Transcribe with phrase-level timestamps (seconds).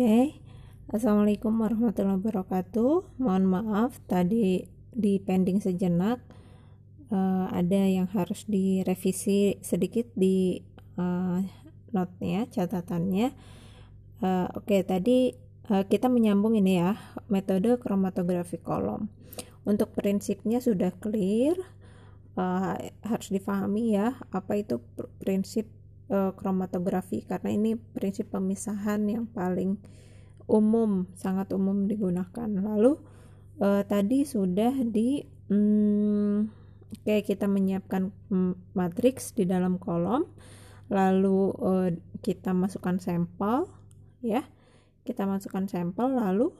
[0.00, 0.40] Oke,
[0.96, 3.20] Assalamualaikum warahmatullahi wabarakatuh.
[3.20, 6.24] Mohon maaf tadi di pending sejenak
[7.12, 10.56] uh, ada yang harus direvisi sedikit di
[10.96, 11.44] uh,
[11.92, 13.36] notnya, catatannya.
[14.24, 15.36] Uh, Oke, tadi
[15.68, 16.96] uh, kita menyambung ini ya
[17.28, 19.12] metode kromatografi kolom.
[19.68, 21.60] Untuk prinsipnya sudah clear,
[22.40, 22.72] uh,
[23.04, 24.80] harus difahami ya apa itu
[25.20, 25.68] prinsip
[26.10, 29.78] uh, kromatografi karena ini prinsip pemisahan yang paling
[30.50, 32.50] umum sangat umum digunakan.
[32.50, 32.98] Lalu
[33.62, 36.50] uh, tadi sudah di hmm,
[37.06, 38.10] kayak kita menyiapkan
[38.74, 40.26] matriks di dalam kolom
[40.90, 43.70] lalu uh, kita masukkan sampel
[44.20, 44.42] ya.
[45.06, 46.52] Kita masukkan sampel lalu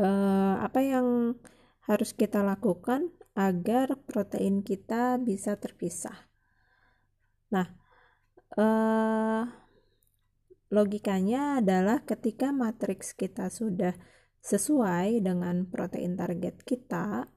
[0.00, 1.38] uh, apa yang
[1.84, 6.26] harus kita lakukan agar protein kita bisa terpisah.
[7.54, 7.77] Nah
[8.56, 9.44] uh,
[10.72, 13.92] logikanya adalah ketika matriks kita sudah
[14.40, 17.28] sesuai dengan protein target kita,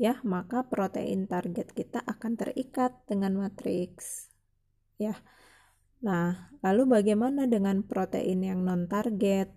[0.00, 4.32] ya, maka protein target kita akan terikat dengan matriks.
[4.96, 5.20] Ya.
[6.00, 9.52] Nah, lalu bagaimana dengan protein yang non target?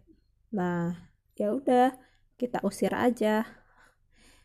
[0.52, 1.96] Nah, ya udah,
[2.36, 3.48] kita usir aja.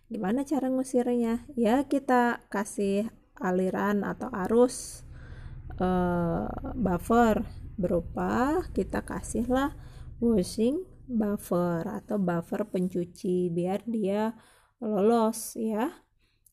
[0.08, 1.44] Gimana cara ngusirnya?
[1.58, 5.07] Ya, kita kasih aliran atau arus
[5.78, 7.46] uh, buffer
[7.78, 9.74] berupa kita kasihlah
[10.18, 14.36] washing buffer atau buffer pencuci biar dia
[14.82, 16.04] lolos ya.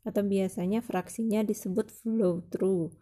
[0.06, 2.94] Atau biasanya fraksinya disebut flow through.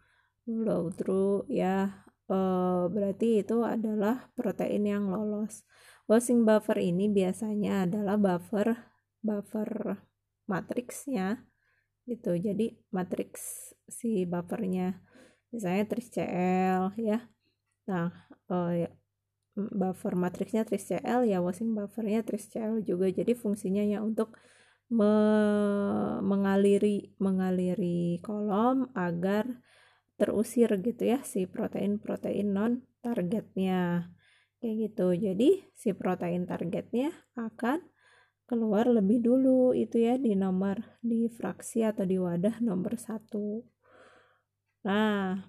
[0.47, 2.07] Flow through ya.
[2.31, 5.67] Uh, berarti itu adalah protein yang lolos.
[6.07, 8.75] Washing buffer ini biasanya adalah buffer
[9.19, 9.99] buffer
[10.47, 11.43] matriksnya
[12.07, 12.35] gitu.
[12.39, 14.99] Jadi matriks si buffernya
[15.53, 17.19] misalnya TrisCl ya.
[17.85, 18.09] Nah
[18.49, 18.89] uh, ya,
[19.53, 23.07] buffer matriksnya TrisCl ya washing buffernya TrisCl juga.
[23.13, 24.33] Jadi fungsinya ya untuk
[24.89, 25.13] me
[26.21, 29.61] mengaliri mengaliri kolom agar
[30.17, 34.13] terusir gitu ya si protein-protein non targetnya
[34.61, 35.07] kayak gitu.
[35.13, 37.81] Jadi si protein targetnya akan
[38.47, 43.72] keluar lebih dulu itu ya di nomor di fraksi atau di wadah nomor satu
[44.83, 45.39] Nah,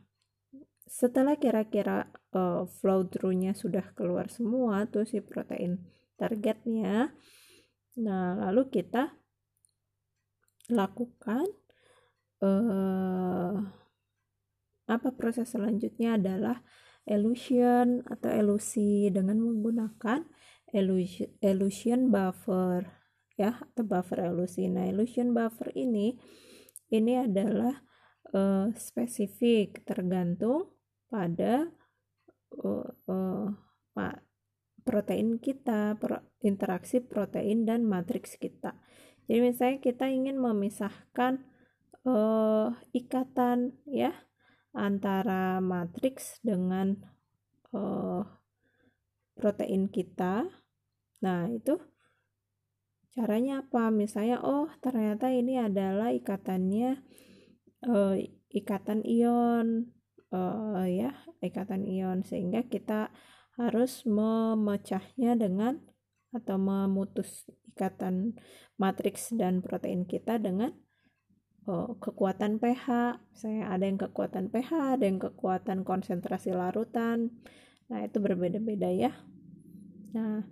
[0.87, 5.83] setelah kira-kira uh, flow through-nya sudah keluar semua tuh si protein
[6.15, 7.11] targetnya,
[7.99, 9.19] nah lalu kita
[10.71, 11.47] lakukan
[12.39, 13.59] uh,
[14.85, 16.63] apa proses selanjutnya adalah
[17.05, 20.25] elution atau elusi dengan menggunakan
[20.73, 22.87] elution, elution buffer
[23.35, 24.71] ya atau buffer elusi.
[24.71, 26.17] Nah, elution buffer ini
[26.95, 27.83] ini adalah
[28.33, 30.73] uh, spesifik tergantung
[31.11, 31.69] pada
[32.65, 33.49] uh, uh,
[34.85, 38.77] protein kita, pro, interaksi protein dan matriks kita.
[39.25, 41.41] Jadi misalnya kita ingin memisahkan
[42.05, 44.13] uh, ikatan ya
[44.77, 47.01] antara matriks dengan
[47.73, 48.21] uh,
[49.33, 50.45] protein kita.
[51.25, 51.81] Nah, itu
[53.17, 53.89] caranya apa?
[53.89, 57.01] Misalnya oh, ternyata ini adalah ikatannya
[57.87, 58.17] uh,
[58.51, 59.93] ikatan ion
[60.35, 61.15] uh, ya
[61.45, 62.27] ikatan ion.
[62.27, 63.13] Sehingga kita
[63.55, 65.79] harus memecahnya dengan
[66.35, 68.35] atau memutus ikatan
[68.75, 70.75] matriks dan protein kita dengan
[71.71, 73.19] uh, kekuatan pH.
[73.35, 77.31] Saya ada yang kekuatan pH ada yang kekuatan konsentrasi larutan.
[77.91, 79.13] Nah itu berbeda-beda ya.
[80.15, 80.43] Nah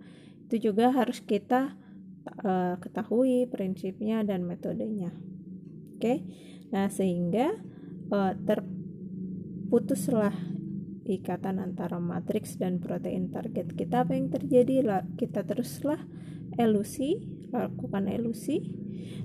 [0.47, 1.75] itu juga harus kita
[2.43, 5.11] uh, ketahui prinsipnya dan metodenya.
[5.97, 5.99] Oke?
[5.99, 6.17] okay?
[6.73, 7.53] Nah, sehingga
[8.09, 10.33] uh, terputuslah
[11.03, 14.07] ikatan antara matriks dan protein target kita.
[14.07, 15.03] Apa yang terjadi?
[15.19, 15.99] Kita teruslah
[16.57, 18.57] elusi lakukan elusi.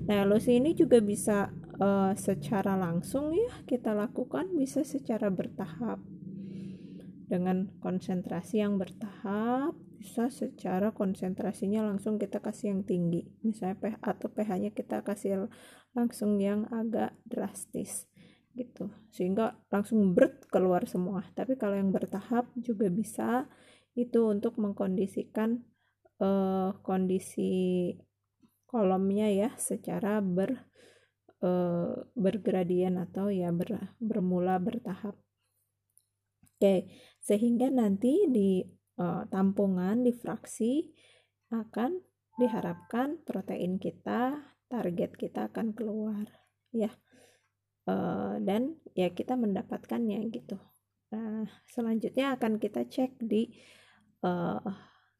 [0.05, 1.49] Nah elusi ini juga bisa
[1.81, 5.97] uh, secara langsung ya kita lakukan bisa secara bertahap
[7.29, 13.29] dengan konsentrasi yang bertahap bisa secara konsentrasinya langsung kita kasih yang tinggi.
[13.45, 15.45] Misalnya pH atau pH nya kita kasih
[15.93, 18.09] langsung yang agak drastis
[18.57, 18.89] gitu.
[19.13, 21.21] Sehingga langsung berat keluar semua.
[21.37, 23.45] Tapi kalau yang bertahap juga bisa
[23.93, 25.61] itu untuk mengkondisikan
[26.23, 27.93] uh, kondisi
[28.65, 30.65] kolomnya ya secara ber
[31.45, 35.19] uh, bergradien atau ya ber, bermula bertahap
[36.59, 36.91] oke
[37.23, 38.59] sehingga nanti di
[38.99, 40.91] uh, tampungan di fraksi
[41.55, 41.95] akan
[42.35, 44.35] diharapkan protein kita
[44.67, 46.27] target kita akan keluar
[46.75, 46.91] ya.
[47.87, 50.59] Uh, dan ya kita mendapatkannya gitu.
[51.15, 53.49] Nah selanjutnya akan kita cek di
[54.27, 54.59] uh,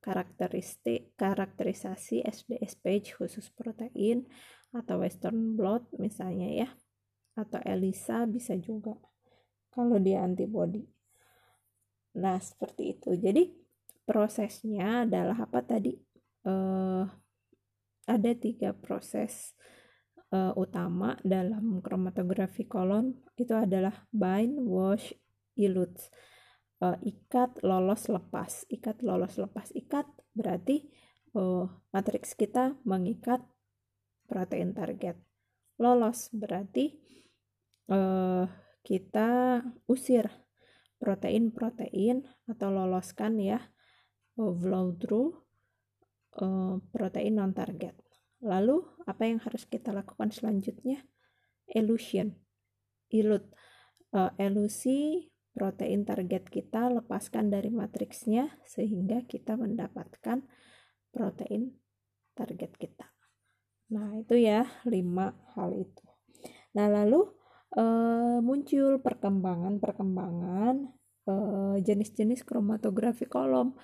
[0.03, 4.27] karakteristik karakterisasi SDS page khusus protein
[4.75, 6.69] atau western blot misalnya ya.
[7.39, 8.99] Atau ELISA bisa juga.
[9.71, 10.98] Kalau dia antibody
[12.17, 13.49] nah seperti itu jadi
[14.07, 15.93] prosesnya adalah apa tadi
[16.49, 17.05] uh,
[18.09, 19.53] ada tiga proses
[20.33, 25.13] uh, utama dalam kromatografi kolon itu adalah bind, wash,
[25.57, 26.09] elute.
[26.79, 28.63] Uh, ikat, lolos, lepas.
[28.71, 29.69] Ikat, lolos, lepas.
[29.75, 30.87] Ikat berarti
[31.35, 33.43] uh, matriks kita mengikat
[34.25, 35.19] protein target.
[35.75, 36.95] Lolos berarti
[37.91, 38.47] uh,
[38.79, 39.59] kita
[39.91, 40.31] usir
[40.99, 43.59] protein-protein atau loloskan ya
[44.35, 45.31] flow through
[46.39, 47.95] uh, protein non target
[48.39, 51.03] Lalu, apa yang harus kita lakukan selanjutnya?
[51.67, 52.39] Elution.
[53.11, 53.51] Ilut.
[54.09, 60.47] Uh, elusi protein target kita lepaskan dari matriksnya sehingga kita mendapatkan
[61.11, 61.77] protein
[62.33, 63.11] target kita.
[63.91, 66.05] Nah, itu ya lima hal itu.
[66.73, 67.27] Nah, lalu
[67.77, 70.75] uh, muncul perkembangan-perkembangan
[71.29, 73.75] uh, jenis-jenis kromatografi kolom.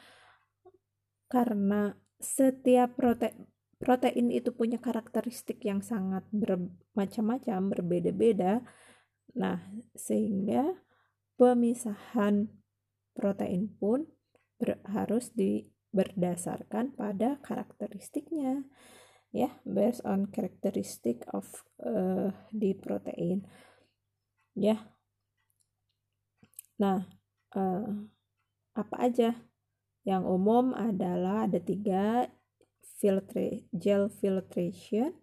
[1.30, 8.64] Karena setiap protein protein itu punya karakteristik yang sangat bermacam-macam, berbeda-beda.
[9.36, 9.60] Nah,
[9.94, 10.80] sehingga
[11.36, 12.48] pemisahan
[13.12, 14.08] protein pun
[14.56, 18.64] ber, harus di berdasarkan pada karakteristiknya
[19.36, 19.52] ya.
[19.68, 23.44] Based on characteristic of uh, di protein
[24.56, 24.80] ya
[26.76, 27.08] nah
[27.56, 27.88] uh,
[28.76, 29.36] apa aja
[30.06, 32.30] yang umum adalah ada tiga
[32.96, 35.18] filtra gel filtration,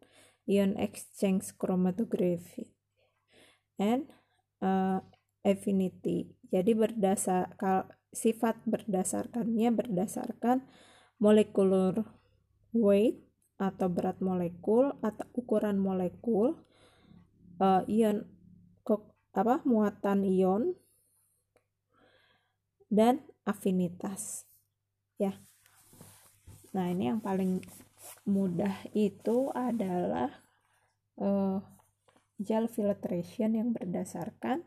[0.44, 2.74] ion exchange chromatography,
[3.78, 4.10] and
[4.58, 4.98] uh,
[5.46, 6.34] affinity.
[6.52, 7.56] Jadi berdasar
[8.12, 10.68] sifat berdasarkannya berdasarkan
[11.16, 12.04] molecular
[12.76, 13.22] weight
[13.56, 16.60] atau berat molekul atau ukuran molekul
[17.62, 18.26] uh, ion
[19.32, 20.76] apa muatan ion
[22.92, 24.44] dan afinitas
[25.16, 25.32] ya
[26.72, 27.60] Nah, ini yang paling
[28.24, 30.32] mudah itu adalah
[31.20, 31.60] uh,
[32.40, 34.64] gel filtration yang berdasarkan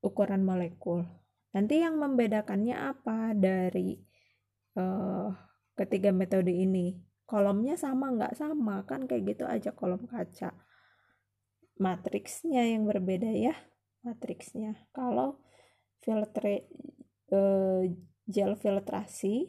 [0.00, 1.04] ukuran molekul.
[1.52, 4.00] Nanti yang membedakannya apa dari
[4.80, 5.28] uh,
[5.76, 6.96] ketiga metode ini?
[7.28, 10.56] Kolomnya sama nggak sama kan kayak gitu aja kolom kaca.
[11.80, 13.56] Matriksnya yang berbeda ya,
[14.04, 14.76] matriksnya.
[14.92, 15.40] Kalau
[16.04, 16.68] filtre
[17.32, 17.82] uh,
[18.28, 19.48] gel filtrasi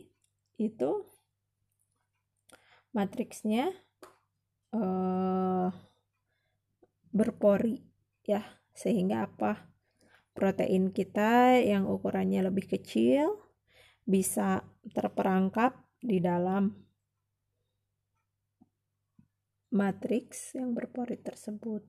[0.57, 0.91] itu
[2.95, 3.71] matriksnya
[4.75, 5.69] uh,
[7.11, 7.83] berpori
[8.23, 9.67] ya sehingga apa
[10.31, 13.35] protein kita yang ukurannya lebih kecil
[14.07, 14.63] bisa
[14.95, 16.71] terperangkap di dalam
[19.71, 21.83] matriks yang berpori tersebut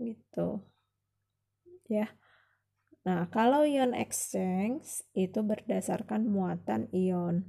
[0.00, 0.64] gitu
[1.88, 2.08] ya
[3.02, 7.42] Nah, kalau ion exchange itu berdasarkan muatan ion.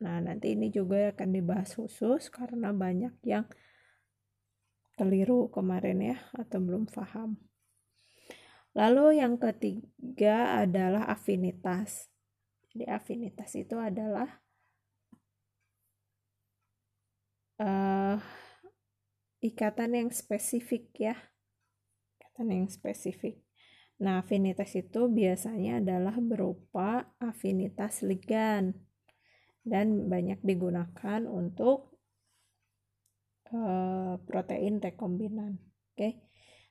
[0.00, 3.44] Nah, nanti ini juga akan dibahas khusus karena banyak yang
[4.96, 7.36] keliru kemarin ya atau belum paham.
[8.72, 12.08] Lalu yang ketiga adalah afinitas.
[12.72, 14.40] Jadi afinitas itu adalah
[17.60, 18.16] uh,
[19.44, 21.16] ikatan yang spesifik ya.
[22.38, 23.42] Yang spesifik.
[23.98, 28.78] Nah, afinitas itu biasanya adalah berupa afinitas ligan
[29.66, 31.98] dan banyak digunakan untuk
[33.50, 35.58] uh, protein rekombinan.
[35.92, 35.98] Oke.
[35.98, 36.12] Okay?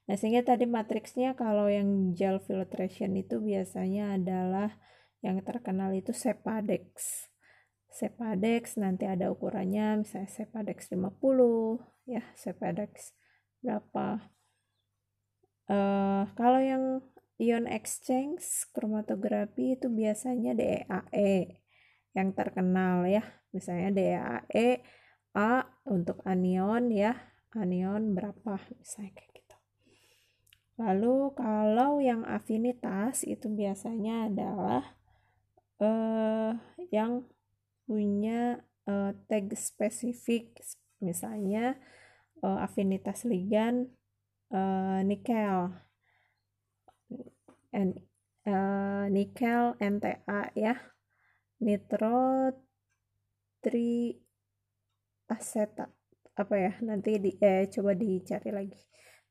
[0.07, 4.79] Nah, sehingga tadi matriksnya kalau yang gel filtration itu biasanya adalah
[5.19, 7.27] yang terkenal itu Sepadex.
[7.91, 13.11] Sepadex nanti ada ukurannya misalnya Sepadex 50 ya, Sepadex
[13.59, 14.36] berapa.
[15.67, 16.83] Uh, kalau yang
[17.37, 18.41] Ion exchange
[18.73, 21.61] kromatografi itu biasanya DEAE e
[22.17, 23.21] yang terkenal ya.
[23.53, 24.81] Misalnya DEAE
[25.37, 27.13] A untuk anion ya.
[27.53, 29.57] Anion berapa misalnya kayak gitu.
[30.81, 34.97] Lalu kalau yang afinitas itu biasanya adalah
[35.77, 36.57] uh,
[36.89, 37.21] yang
[37.85, 40.57] punya uh, tag spesifik
[40.97, 41.77] misalnya
[42.41, 43.93] uh, afinitas ligan
[44.51, 45.73] uh, nikel.
[47.73, 47.89] N,
[48.47, 50.75] uh, nikel NTA ya.
[51.63, 52.53] Nitro
[53.59, 54.13] tri
[55.27, 55.89] asetat
[56.37, 56.73] apa ya?
[56.85, 58.81] Nanti di eh coba dicari lagi.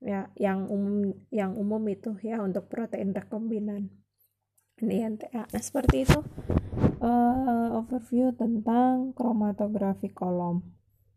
[0.02, 3.88] Ya yang umum yang umum itu ya untuk protein rekombinan.
[4.76, 6.20] Di NTA nah seperti itu
[7.00, 10.60] uh, overview tentang kromatografi kolom.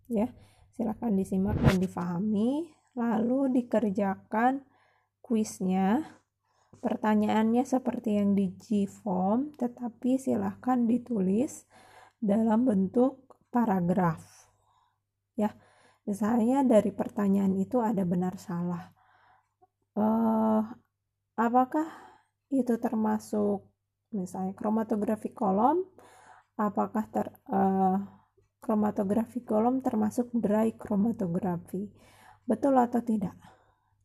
[0.08, 0.32] Ya
[0.80, 4.66] silahkan disimak dan difahami lalu dikerjakan
[5.20, 6.18] kuisnya.
[6.80, 11.68] Pertanyaannya seperti yang di G-form tetapi silahkan ditulis
[12.24, 14.48] dalam bentuk paragraf.
[15.36, 15.52] Ya
[16.08, 18.96] misalnya dari pertanyaan itu ada benar salah.
[20.00, 20.64] Uh,
[21.36, 21.88] apakah
[22.48, 23.68] itu termasuk
[24.16, 25.84] misalnya kromatografi kolom?
[26.56, 28.00] Apakah ter uh,
[28.64, 31.92] kromatografi kolom termasuk dry kromatografi
[32.50, 33.38] betul atau tidak?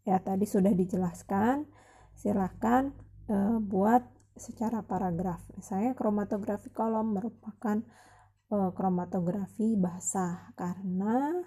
[0.05, 1.65] Ya tadi sudah dijelaskan.
[2.13, 2.93] Silahkan
[3.33, 4.05] uh, buat
[4.37, 5.41] secara paragraf.
[5.57, 7.81] Misalnya kromatografi kolom merupakan
[8.53, 11.41] uh, kromatografi basah karena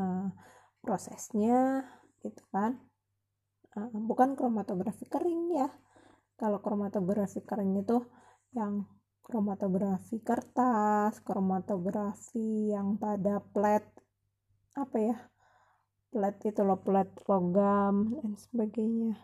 [0.00, 0.32] uh,
[0.80, 1.84] prosesnya
[2.24, 2.80] gitu kan.
[3.76, 5.68] Uh, bukan kromatografi kering ya.
[6.40, 8.00] Kalau kromatografi kering itu
[8.56, 8.88] yang
[9.24, 13.82] kromatografi kertas kromatografi yang pada plat
[14.76, 15.16] apa ya
[16.14, 19.18] plat itu loh plat logam dan sebagainya.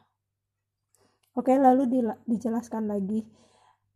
[1.38, 3.22] Oke lalu di, dijelaskan lagi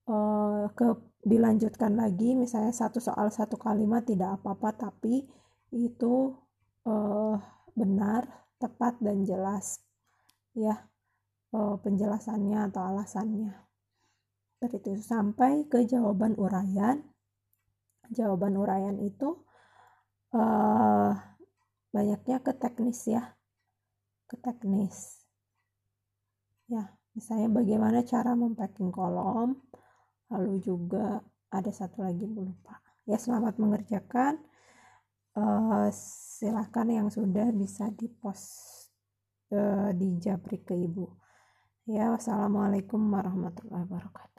[0.06, 2.38] uh, ke dilanjutkan lagi.
[2.38, 5.26] Misalnya satu soal satu kalimat tidak apa-apa tapi
[5.74, 6.38] itu
[6.86, 7.34] uh,
[7.74, 9.82] benar tepat dan jelas
[10.54, 10.86] ya
[11.50, 13.58] uh, penjelasannya atau alasannya.
[14.62, 15.02] Seperti itu.
[15.02, 17.02] Sampai ke jawaban uraian
[18.12, 19.40] jawaban uraian itu
[20.36, 21.16] uh,
[21.94, 23.22] banyaknya ke teknis ya.
[24.26, 25.22] Ke teknis.
[26.66, 29.54] Ya misalnya bagaimana cara mempacking kolom
[30.34, 31.22] lalu juga
[31.54, 32.82] ada satu lagi lupa.
[33.06, 34.42] Ya selamat mengerjakan.
[35.34, 35.90] Uh,
[36.38, 38.86] silahkan yang sudah bisa dipost
[39.50, 41.10] uh, di Jabrik ke ibu.
[41.90, 44.33] Ya wassalamualaikum warahmatullahi wabarakatuh